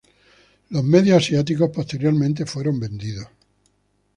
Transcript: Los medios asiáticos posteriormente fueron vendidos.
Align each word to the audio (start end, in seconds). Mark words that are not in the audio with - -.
Los 0.71 0.83
medios 0.83 1.17
asiáticos 1.21 1.69
posteriormente 1.69 2.47
fueron 2.47 2.79
vendidos. 2.79 3.27